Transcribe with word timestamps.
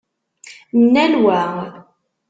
Nnal 0.79 1.13
wa! 1.25 1.39